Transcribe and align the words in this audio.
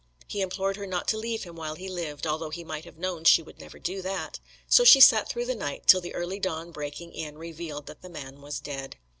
He 0.27 0.41
implored 0.41 0.77
her 0.77 0.87
not 0.87 1.07
to 1.09 1.17
leave 1.19 1.43
him 1.43 1.55
while 1.55 1.75
he 1.75 1.87
lived, 1.87 2.25
although 2.25 2.49
he 2.49 2.63
might 2.63 2.85
have 2.85 2.97
known 2.97 3.23
she 3.23 3.43
would 3.43 3.59
never 3.59 3.77
do 3.77 4.01
that. 4.01 4.39
So 4.67 4.83
she 4.83 4.99
sat 4.99 5.29
through 5.29 5.45
the 5.45 5.53
night, 5.53 5.85
till 5.85 6.01
the 6.01 6.15
early 6.15 6.39
dawn 6.39 6.71
breaking 6.71 7.13
in 7.13 7.37
revealed 7.37 7.85
that 7.85 8.01
the 8.01 8.09
man 8.09 8.41
was 8.41 8.59
dead. 8.59 8.95